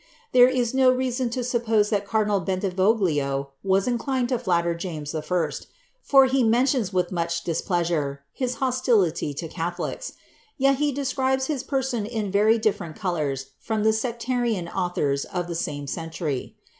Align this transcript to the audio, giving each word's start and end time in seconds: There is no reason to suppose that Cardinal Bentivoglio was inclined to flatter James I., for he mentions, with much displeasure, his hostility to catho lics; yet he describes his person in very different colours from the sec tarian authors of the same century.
There 0.31 0.47
is 0.47 0.73
no 0.73 0.89
reason 0.89 1.29
to 1.29 1.43
suppose 1.43 1.91
that 1.91 2.07
Cardinal 2.07 2.39
Bentivoglio 2.39 3.49
was 3.63 3.87
inclined 3.87 4.29
to 4.29 4.39
flatter 4.39 4.73
James 4.73 5.13
I., 5.13 5.21
for 6.01 6.25
he 6.25 6.41
mentions, 6.43 6.91
with 6.91 7.11
much 7.11 7.43
displeasure, 7.43 8.23
his 8.33 8.55
hostility 8.55 9.31
to 9.35 9.47
catho 9.47 9.77
lics; 9.93 10.13
yet 10.57 10.77
he 10.77 10.91
describes 10.91 11.45
his 11.45 11.61
person 11.61 12.07
in 12.07 12.31
very 12.31 12.57
different 12.57 12.95
colours 12.95 13.51
from 13.59 13.83
the 13.83 13.93
sec 13.93 14.19
tarian 14.19 14.73
authors 14.75 15.23
of 15.25 15.45
the 15.45 15.53
same 15.53 15.85
century. 15.85 16.55